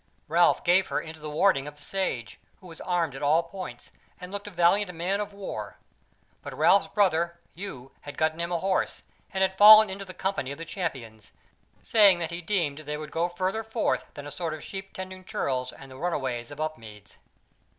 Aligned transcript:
Ralph 0.27 0.63
gave 0.63 0.87
her 0.87 0.99
into 0.99 1.19
the 1.19 1.29
warding 1.29 1.67
of 1.67 1.75
the 1.75 1.83
Sage, 1.83 2.39
who 2.59 2.65
was 2.65 2.81
armed 2.81 3.13
at 3.13 3.21
all 3.21 3.43
points, 3.43 3.91
and 4.19 4.31
looked 4.31 4.47
a 4.47 4.49
valiant 4.49 4.91
man 4.95 5.19
of 5.19 5.31
war. 5.31 5.77
But 6.41 6.57
Ralph's 6.57 6.87
brother, 6.87 7.39
Hugh, 7.53 7.91
had 8.01 8.17
gotten 8.17 8.39
him 8.41 8.51
a 8.51 8.57
horse, 8.57 9.03
and 9.31 9.43
had 9.43 9.55
fallen 9.55 9.91
into 9.91 10.03
the 10.03 10.15
company 10.15 10.51
of 10.51 10.57
the 10.57 10.65
Champions, 10.65 11.33
saying 11.83 12.17
that 12.17 12.31
he 12.31 12.41
deemed 12.41 12.79
they 12.79 12.97
would 12.97 13.11
go 13.11 13.29
further 13.29 13.63
forth 13.63 14.05
than 14.15 14.25
a 14.25 14.31
sort 14.31 14.55
of 14.55 14.63
sheep 14.63 14.91
tending 14.91 15.23
churls 15.23 15.71
and 15.71 15.91
the 15.91 15.97
runaways 15.97 16.49
of 16.49 16.59
Upmeads. 16.59 17.19